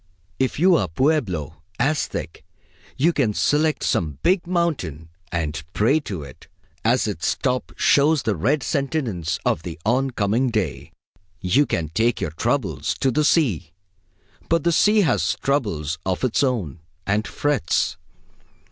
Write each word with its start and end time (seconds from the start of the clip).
If 0.39 0.57
you 0.57 0.75
are 0.77 0.87
Pueblo, 0.87 1.61
Aztec, 1.79 2.41
you 2.97 3.13
can 3.13 3.35
select 3.35 3.83
some 3.83 4.17
big 4.23 4.47
mountain 4.47 5.09
and 5.31 5.61
pray 5.73 5.99
to 5.99 6.23
it, 6.23 6.47
as 6.83 7.07
its 7.07 7.35
top 7.35 7.71
shows 7.75 8.23
the 8.23 8.35
red 8.35 8.63
sentience 8.63 9.37
of 9.45 9.61
the 9.61 9.79
on 9.85 10.09
coming 10.09 10.49
day. 10.49 10.91
You 11.39 11.67
can 11.67 11.89
take 11.89 12.19
your 12.19 12.31
troubles 12.31 12.95
to 12.95 13.11
the 13.11 13.23
sea; 13.23 13.73
but 14.49 14.63
the 14.63 14.71
sea 14.71 15.01
has 15.01 15.37
troubles 15.43 15.99
of 16.03 16.23
its 16.23 16.41
own, 16.41 16.79
and 17.05 17.27
frets. 17.27 17.95